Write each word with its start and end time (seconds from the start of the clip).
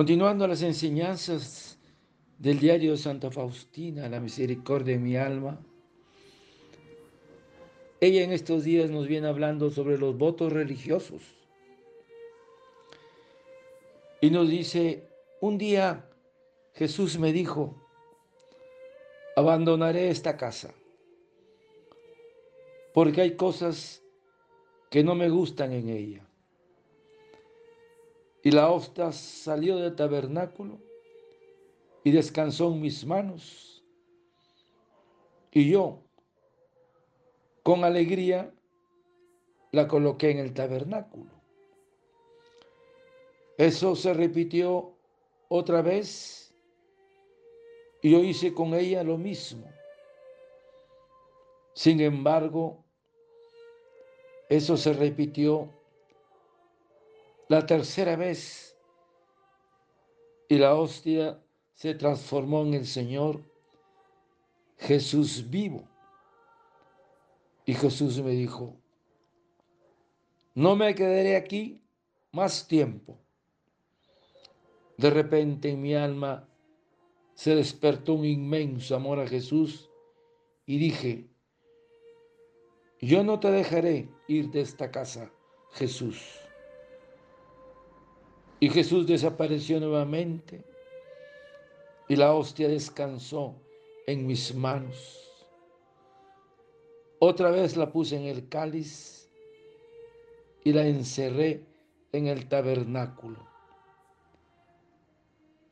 Continuando 0.00 0.46
las 0.46 0.62
enseñanzas 0.62 1.78
del 2.38 2.58
diario 2.58 2.96
Santa 2.96 3.30
Faustina, 3.30 4.08
la 4.08 4.18
misericordia 4.18 4.94
de 4.94 4.98
mi 4.98 5.14
alma, 5.14 5.60
ella 8.00 8.22
en 8.22 8.32
estos 8.32 8.64
días 8.64 8.88
nos 8.88 9.06
viene 9.06 9.28
hablando 9.28 9.68
sobre 9.68 9.98
los 9.98 10.16
votos 10.16 10.54
religiosos. 10.54 11.20
Y 14.22 14.30
nos 14.30 14.48
dice, 14.48 15.06
un 15.42 15.58
día 15.58 16.08
Jesús 16.72 17.18
me 17.18 17.34
dijo, 17.34 17.86
abandonaré 19.36 20.08
esta 20.08 20.38
casa, 20.38 20.72
porque 22.94 23.20
hay 23.20 23.36
cosas 23.36 24.02
que 24.88 25.04
no 25.04 25.14
me 25.14 25.28
gustan 25.28 25.72
en 25.74 25.90
ella. 25.90 26.29
Y 28.42 28.50
la 28.50 28.70
hostia 28.70 29.12
salió 29.12 29.76
del 29.76 29.94
tabernáculo 29.94 30.78
y 32.04 32.10
descansó 32.10 32.72
en 32.72 32.80
mis 32.80 33.04
manos. 33.04 33.84
Y 35.52 35.70
yo, 35.70 36.02
con 37.62 37.84
alegría, 37.84 38.54
la 39.72 39.86
coloqué 39.86 40.30
en 40.30 40.38
el 40.38 40.54
tabernáculo. 40.54 41.30
Eso 43.58 43.94
se 43.94 44.14
repitió 44.14 44.94
otra 45.48 45.82
vez 45.82 46.54
y 48.00 48.12
yo 48.12 48.20
hice 48.20 48.54
con 48.54 48.72
ella 48.74 49.02
lo 49.02 49.18
mismo. 49.18 49.70
Sin 51.74 52.00
embargo, 52.00 52.82
eso 54.48 54.76
se 54.76 54.92
repitió 54.92 55.68
la 57.50 57.66
tercera 57.66 58.14
vez 58.14 58.78
y 60.48 60.56
la 60.56 60.76
hostia 60.76 61.42
se 61.74 61.94
transformó 61.94 62.62
en 62.62 62.74
el 62.74 62.86
Señor 62.86 63.42
Jesús 64.78 65.50
vivo. 65.50 65.82
Y 67.64 67.74
Jesús 67.74 68.22
me 68.22 68.30
dijo, 68.30 68.76
no 70.54 70.76
me 70.76 70.94
quedaré 70.94 71.34
aquí 71.34 71.82
más 72.30 72.68
tiempo. 72.68 73.18
De 74.96 75.10
repente 75.10 75.70
en 75.70 75.82
mi 75.82 75.96
alma 75.96 76.48
se 77.34 77.56
despertó 77.56 78.14
un 78.14 78.26
inmenso 78.26 78.94
amor 78.94 79.18
a 79.18 79.26
Jesús 79.26 79.90
y 80.66 80.78
dije, 80.78 81.28
yo 83.00 83.24
no 83.24 83.40
te 83.40 83.50
dejaré 83.50 84.08
ir 84.28 84.52
de 84.52 84.60
esta 84.60 84.92
casa, 84.92 85.32
Jesús. 85.72 86.48
Y 88.60 88.68
Jesús 88.68 89.06
desapareció 89.06 89.80
nuevamente 89.80 90.62
y 92.08 92.16
la 92.16 92.34
hostia 92.34 92.68
descansó 92.68 93.54
en 94.06 94.26
mis 94.26 94.54
manos. 94.54 95.26
Otra 97.18 97.50
vez 97.50 97.76
la 97.76 97.90
puse 97.90 98.16
en 98.16 98.24
el 98.24 98.48
cáliz 98.48 99.30
y 100.62 100.72
la 100.72 100.86
encerré 100.86 101.64
en 102.12 102.26
el 102.26 102.48
tabernáculo. 102.48 103.48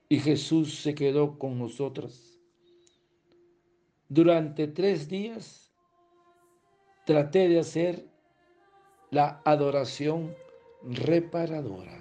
Y 0.08 0.20
Jesús 0.20 0.80
se 0.80 0.94
quedó 0.94 1.38
con 1.38 1.58
nosotros. 1.58 2.40
Durante 4.08 4.66
tres 4.68 5.08
días 5.08 5.70
traté 7.04 7.48
de 7.48 7.60
hacer 7.60 8.06
la 9.10 9.42
adoración 9.44 10.34
reparadora. 10.82 11.98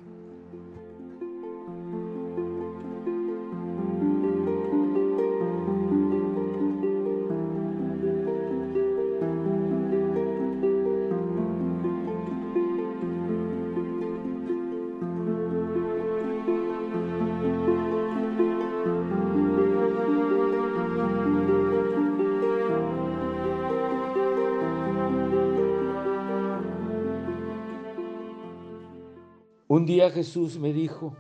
Un 29.78 29.86
día 29.86 30.10
Jesús 30.10 30.58
me 30.58 30.74
dijo, 30.74 31.16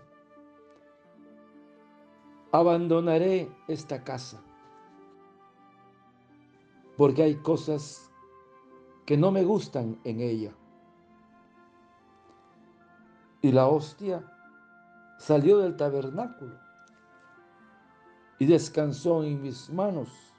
abandonaré 2.51 3.51
esta 3.68 4.03
casa, 4.03 4.41
porque 6.97 7.22
hay 7.22 7.35
cosas 7.35 8.12
que 9.06 9.16
no 9.16 9.29
me 9.29 9.44
gustan 9.44 10.00
en 10.06 10.22
ella. 10.22 10.56
Y 13.44 13.51
la 13.51 13.68
hostia 13.68 14.25
salió 15.19 15.59
del 15.59 15.78
tabernáculo 15.78 16.57
y 18.39 18.47
descansó 18.47 19.24
en 19.24 19.39
mis 19.39 19.69
manos. 19.69 20.34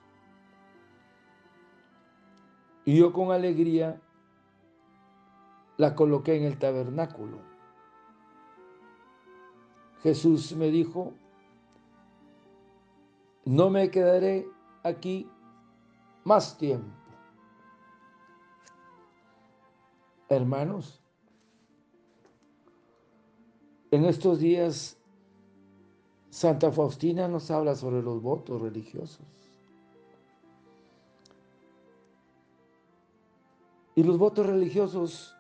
Y 2.85 2.99
yo 2.99 3.13
con 3.13 3.31
alegría 3.31 4.03
la 5.77 5.95
coloqué 5.95 6.37
en 6.37 6.43
el 6.43 6.59
tabernáculo. 6.59 7.58
Jesús 10.03 10.55
me 10.55 10.71
dijo, 10.71 11.13
no 13.45 13.71
me 13.71 13.91
quedaré 13.91 14.47
aquí 14.83 15.29
más 16.25 16.57
tiempo. 16.57 16.95
Hermanos, 20.29 21.03
en 23.91 24.05
estos 24.05 24.39
días 24.39 24.99
Santa 26.29 26.71
Faustina 26.71 27.27
nos 27.27 27.51
habla 27.51 27.75
sobre 27.75 28.03
los 28.03 28.21
votos 28.21 28.61
religiosos. 28.61 29.27
Y 33.95 34.03
los 34.05 34.19
votos 34.19 34.47
religiosos, 34.47 35.35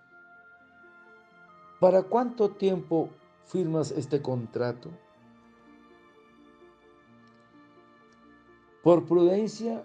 ¿para 1.78 2.02
cuánto 2.02 2.50
tiempo 2.50 3.10
firmas 3.48 3.90
este 3.90 4.22
contrato? 4.22 4.90
Por 8.82 9.04
prudencia 9.04 9.84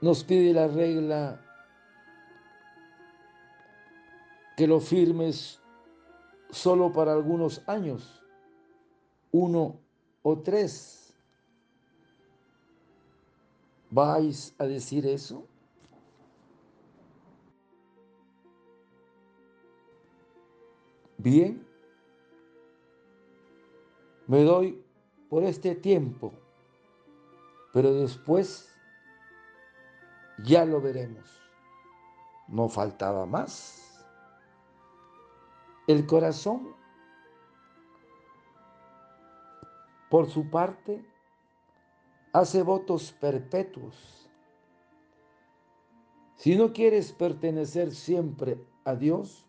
nos 0.00 0.24
pide 0.24 0.52
la 0.52 0.66
regla 0.66 1.40
que 4.56 4.66
lo 4.66 4.80
firmes 4.80 5.60
solo 6.50 6.92
para 6.92 7.12
algunos 7.12 7.62
años, 7.66 8.22
uno 9.32 9.78
o 10.22 10.38
tres. 10.38 11.14
¿Vais 13.90 14.54
a 14.58 14.64
decir 14.64 15.06
eso? 15.06 15.44
Bien, 21.18 21.69
me 24.30 24.44
doy 24.44 24.80
por 25.28 25.42
este 25.42 25.74
tiempo, 25.74 26.32
pero 27.72 27.92
después 27.92 28.72
ya 30.44 30.64
lo 30.64 30.80
veremos. 30.80 31.28
No 32.46 32.68
faltaba 32.68 33.26
más. 33.26 34.06
El 35.88 36.06
corazón, 36.06 36.76
por 40.08 40.30
su 40.30 40.48
parte, 40.48 41.04
hace 42.32 42.62
votos 42.62 43.10
perpetuos. 43.10 44.30
Si 46.36 46.54
no 46.54 46.72
quieres 46.72 47.10
pertenecer 47.12 47.90
siempre 47.90 48.64
a 48.84 48.94
Dios, 48.94 49.44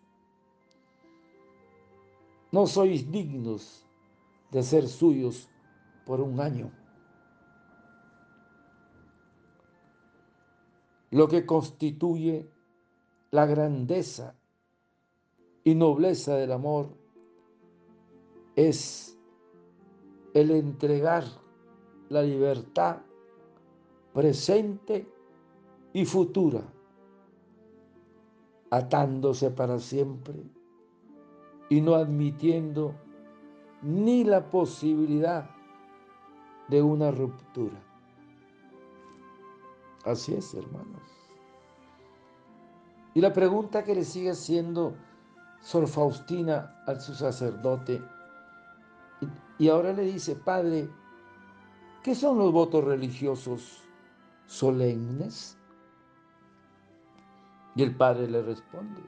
no 2.52 2.66
sois 2.66 3.12
dignos 3.12 3.86
de 4.52 4.64
ser 4.64 4.88
suyos 4.88 5.50
por 6.06 6.22
un 6.22 6.40
año. 6.40 6.72
Lo 11.10 11.28
que 11.28 11.46
constituye 11.46 12.50
la 13.32 13.46
grandeza 13.46 14.36
y 15.64 15.76
nobleza 15.76 16.36
del 16.36 16.52
amor 16.52 16.90
es 18.56 19.18
el 20.34 20.52
entregar 20.52 21.26
la 22.10 22.24
libertad 22.24 22.98
presente 24.14 25.08
y 25.94 26.06
futura, 26.06 26.62
atándose 28.70 29.52
para 29.52 29.80
siempre 29.80 30.36
y 31.70 31.82
no 31.82 31.96
admitiendo 31.96 32.96
ni 33.82 34.24
la 34.24 34.50
posibilidad 34.50 35.50
de 36.68 36.82
una 36.82 37.12
ruptura. 37.12 37.82
Así 40.06 40.34
es, 40.34 40.54
hermanos. 40.54 41.02
Y 43.14 43.22
la 43.22 43.34
pregunta 43.34 43.84
que 43.84 43.96
le 43.96 44.04
sigue 44.04 44.32
haciendo 44.32 44.96
Sor 45.60 45.88
Faustina 45.88 46.82
a 46.88 46.96
su 46.96 47.14
sacerdote, 47.14 48.02
y 49.60 49.68
ahora 49.68 49.94
le 49.94 50.04
dice, 50.04 50.36
Padre, 50.36 50.90
¿qué 52.04 52.16
son 52.16 52.40
los 52.40 52.52
votos 52.52 52.84
religiosos 52.84 53.84
solemnes? 54.48 55.58
Y 57.76 57.84
el 57.84 57.96
Padre 57.96 58.28
le 58.28 58.42
responde, 58.42 59.02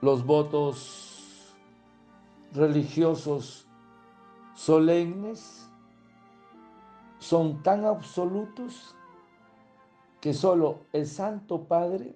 los 0.00 0.24
votos 0.24 1.09
religiosos 2.52 3.66
solemnes 4.54 5.68
son 7.18 7.62
tan 7.62 7.84
absolutos 7.84 8.94
que 10.20 10.34
solo 10.34 10.80
el 10.92 11.06
Santo 11.06 11.64
Padre 11.64 12.14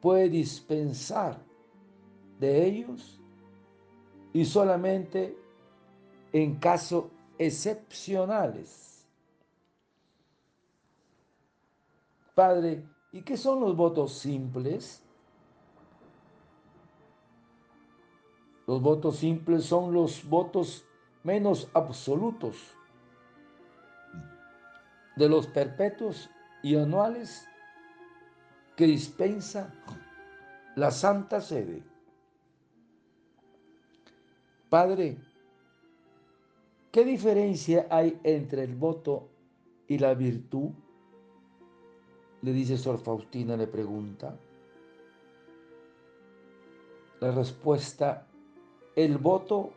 puede 0.00 0.28
dispensar 0.28 1.38
de 2.38 2.66
ellos 2.66 3.20
y 4.32 4.44
solamente 4.44 5.36
en 6.32 6.56
casos 6.56 7.04
excepcionales. 7.38 9.06
Padre, 12.34 12.84
¿y 13.12 13.22
qué 13.22 13.36
son 13.36 13.60
los 13.60 13.76
votos 13.76 14.12
simples? 14.14 15.04
Los 18.66 18.80
votos 18.80 19.16
simples 19.16 19.64
son 19.64 19.92
los 19.92 20.28
votos 20.28 20.84
menos 21.24 21.68
absolutos 21.74 22.56
de 25.16 25.28
los 25.28 25.46
perpetuos 25.46 26.30
y 26.62 26.76
anuales 26.76 27.46
que 28.76 28.86
dispensa 28.86 29.74
la 30.76 30.90
Santa 30.90 31.40
Sede. 31.40 31.82
Padre, 34.68 35.18
¿qué 36.90 37.04
diferencia 37.04 37.86
hay 37.90 38.18
entre 38.24 38.64
el 38.64 38.74
voto 38.74 39.28
y 39.86 39.98
la 39.98 40.14
virtud? 40.14 40.70
Le 42.40 42.52
dice 42.52 42.78
Sor 42.78 42.98
Faustina, 42.98 43.56
le 43.56 43.66
pregunta. 43.66 44.34
La 47.20 47.30
respuesta, 47.30 48.26
el 48.96 49.18
voto 49.18 49.72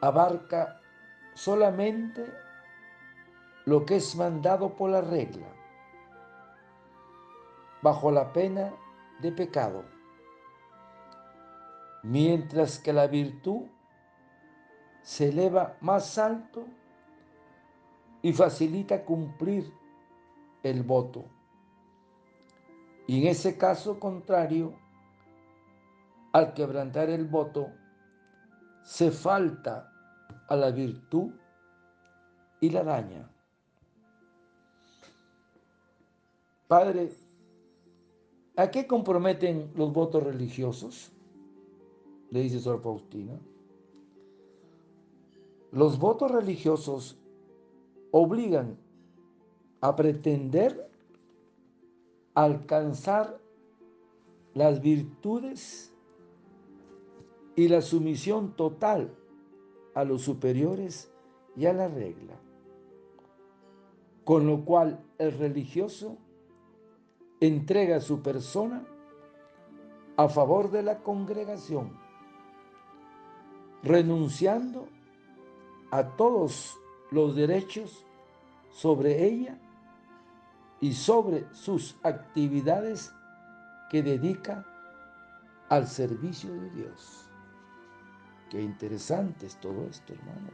abarca 0.00 0.80
solamente 1.34 2.26
lo 3.64 3.84
que 3.84 3.96
es 3.96 4.16
mandado 4.16 4.74
por 4.74 4.90
la 4.90 5.00
regla, 5.00 5.46
bajo 7.82 8.10
la 8.10 8.32
pena 8.32 8.72
de 9.20 9.30
pecado, 9.32 9.84
mientras 12.02 12.78
que 12.78 12.92
la 12.92 13.06
virtud 13.06 13.66
se 15.02 15.28
eleva 15.28 15.76
más 15.80 16.18
alto 16.18 16.64
y 18.22 18.32
facilita 18.32 19.04
cumplir 19.04 19.72
el 20.62 20.82
voto. 20.82 21.24
Y 23.06 23.22
en 23.22 23.28
ese 23.28 23.58
caso 23.58 23.98
contrario, 23.98 24.74
al 26.32 26.54
quebrantar 26.54 27.10
el 27.10 27.26
voto, 27.26 27.70
se 28.82 29.10
falta 29.10 29.92
a 30.48 30.56
la 30.56 30.70
virtud 30.70 31.30
y 32.60 32.70
la 32.70 32.84
daña. 32.84 33.28
Padre, 36.68 37.12
¿a 38.56 38.70
qué 38.70 38.86
comprometen 38.86 39.72
los 39.76 39.92
votos 39.92 40.22
religiosos? 40.22 41.12
Le 42.30 42.40
dice 42.40 42.60
Sor 42.60 42.80
Faustina. 42.80 43.38
Los 45.70 45.98
votos 45.98 46.30
religiosos 46.30 47.18
obligan 48.10 48.78
a 49.80 49.96
pretender 49.96 50.90
alcanzar 52.34 53.38
las 54.54 54.80
virtudes 54.80 55.91
y 57.56 57.68
la 57.68 57.82
sumisión 57.82 58.54
total 58.56 59.14
a 59.94 60.04
los 60.04 60.22
superiores 60.22 61.12
y 61.56 61.66
a 61.66 61.72
la 61.72 61.88
regla. 61.88 62.34
Con 64.24 64.46
lo 64.46 64.64
cual 64.64 65.04
el 65.18 65.36
religioso 65.36 66.16
entrega 67.40 68.00
su 68.00 68.22
persona 68.22 68.86
a 70.16 70.28
favor 70.28 70.70
de 70.70 70.82
la 70.82 71.02
congregación, 71.02 71.98
renunciando 73.82 74.86
a 75.90 76.16
todos 76.16 76.78
los 77.10 77.34
derechos 77.34 78.06
sobre 78.70 79.26
ella 79.26 79.58
y 80.80 80.92
sobre 80.92 81.46
sus 81.52 81.96
actividades 82.02 83.12
que 83.90 84.02
dedica 84.02 84.64
al 85.68 85.86
servicio 85.86 86.52
de 86.52 86.70
Dios. 86.70 87.31
Qué 88.52 88.60
interesante 88.60 89.46
es 89.46 89.58
todo 89.58 89.86
esto, 89.88 90.12
hermanos. 90.12 90.52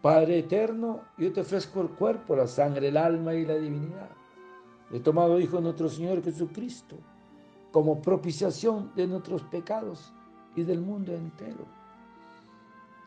Padre 0.00 0.38
eterno, 0.38 1.06
yo 1.18 1.32
te 1.32 1.40
ofrezco 1.40 1.80
el 1.80 1.88
cuerpo, 1.88 2.36
la 2.36 2.46
sangre, 2.46 2.86
el 2.86 2.96
alma 2.96 3.34
y 3.34 3.44
la 3.44 3.56
divinidad. 3.56 4.10
He 4.92 5.00
tomado, 5.00 5.40
Hijo 5.40 5.60
nuestro 5.60 5.88
Señor 5.88 6.22
Jesucristo, 6.22 6.94
como 7.72 8.00
propiciación 8.00 8.92
de 8.94 9.08
nuestros 9.08 9.42
pecados 9.42 10.12
y 10.54 10.62
del 10.62 10.80
mundo 10.80 11.14
entero. 11.14 11.66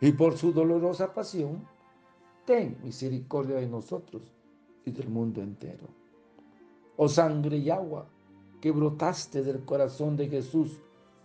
Y 0.02 0.12
por 0.12 0.38
su 0.38 0.52
dolorosa 0.52 1.14
pasión, 1.14 1.66
ten 2.44 2.78
misericordia 2.84 3.56
de 3.56 3.68
nosotros 3.68 4.22
y 4.84 4.92
del 4.92 5.08
mundo 5.08 5.42
entero. 5.42 5.88
Oh 6.98 7.08
sangre 7.08 7.56
y 7.56 7.70
agua 7.70 8.06
que 8.60 8.72
brotaste 8.72 9.44
del 9.44 9.64
corazón 9.64 10.18
de 10.18 10.28
Jesús 10.28 10.82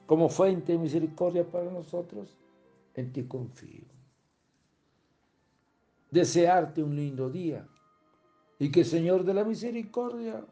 como 0.08 0.28
fuente 0.28 0.72
de 0.72 0.78
misericordia 0.78 1.48
para 1.48 1.70
nosotros, 1.70 2.36
en 2.96 3.12
ti 3.12 3.22
confío 3.28 3.98
desearte 6.10 6.82
un 6.82 6.96
lindo 6.96 7.28
día 7.30 7.66
y 8.58 8.70
que 8.70 8.84
Señor 8.84 9.24
de 9.24 9.34
la 9.34 9.44
Misericordia 9.44 10.44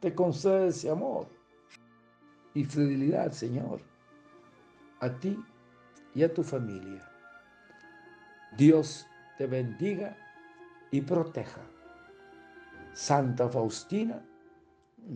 te 0.00 0.14
conceda 0.14 0.66
ese 0.66 0.90
amor 0.90 1.26
y 2.54 2.64
fidelidad, 2.64 3.32
Señor, 3.32 3.80
a 5.00 5.10
ti 5.10 5.38
y 6.14 6.22
a 6.22 6.32
tu 6.32 6.42
familia. 6.42 7.08
Dios 8.56 9.06
te 9.36 9.46
bendiga 9.46 10.16
y 10.90 11.00
proteja. 11.00 11.62
Santa 12.92 13.48
Faustina, 13.48 14.24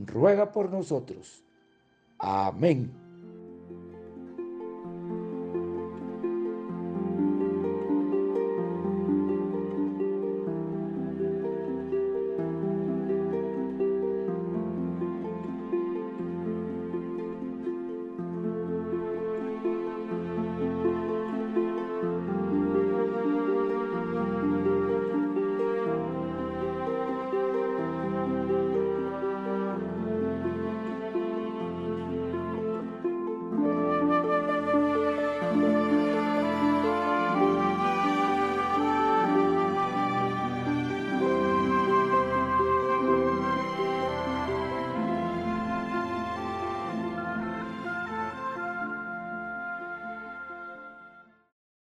ruega 0.06 0.52
por 0.52 0.70
nosotros. 0.70 1.44
Amén. 2.18 3.01